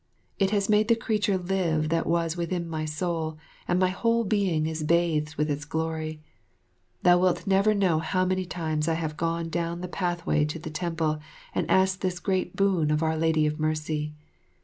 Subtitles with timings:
[0.39, 4.65] It has made the creature live that was within my soul, and my whole being
[4.65, 6.23] is bathed with its glory.
[7.03, 10.71] Thou wilt never know how many times I have gone down the pathway to the
[10.71, 11.19] temple
[11.53, 14.15] and asked this great boon of our Lady of Mercy.